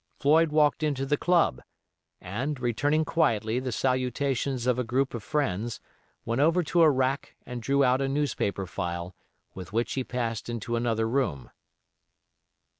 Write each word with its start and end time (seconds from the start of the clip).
Floyd 0.17 0.49
walked 0.51 0.81
into 0.81 1.05
the 1.05 1.15
Club 1.15 1.61
and, 2.19 2.59
returning 2.59 3.05
quietly 3.05 3.59
the 3.59 3.71
salutations 3.71 4.65
of 4.65 4.79
a 4.79 4.83
group 4.83 5.13
of 5.13 5.21
friends, 5.21 5.79
went 6.25 6.41
over 6.41 6.63
to 6.63 6.81
a 6.81 6.89
rack 6.89 7.35
and 7.45 7.61
drew 7.61 7.83
out 7.83 8.01
a 8.01 8.09
newspaper 8.09 8.65
file, 8.65 9.15
with 9.53 9.73
which 9.73 9.93
he 9.93 10.03
passed 10.03 10.49
into 10.49 10.75
another 10.75 11.07
room. 11.07 11.51